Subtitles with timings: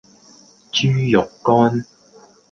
[0.71, 1.85] 豬肉乾